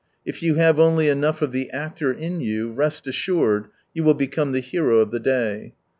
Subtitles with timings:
[0.25, 4.51] If you have only enough of the actor in you, rest assured, you will become
[4.51, 5.75] the hero of the day.